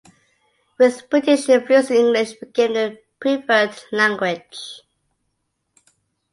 [0.79, 4.81] With British influence, English became the preferred language.